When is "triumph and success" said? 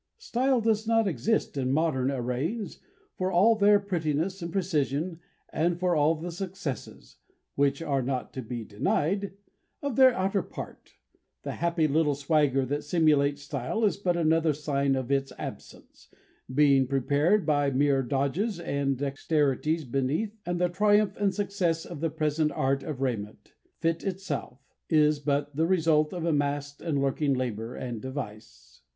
20.67-21.85